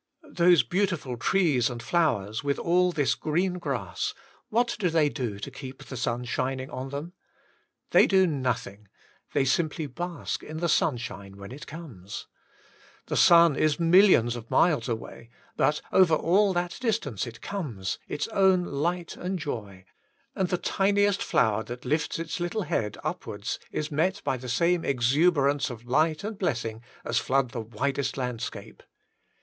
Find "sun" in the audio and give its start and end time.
5.95-6.25